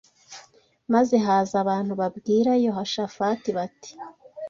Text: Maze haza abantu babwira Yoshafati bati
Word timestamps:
Maze 0.93 1.15
haza 1.25 1.55
abantu 1.63 1.93
babwira 2.01 2.51
Yoshafati 2.65 3.49
bati 3.57 3.91